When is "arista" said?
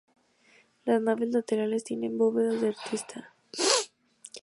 2.87-3.35